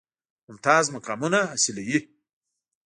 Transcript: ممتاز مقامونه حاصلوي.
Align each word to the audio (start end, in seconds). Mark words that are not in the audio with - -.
ممتاز 0.47 0.85
مقامونه 0.95 1.39
حاصلوي. 1.49 1.97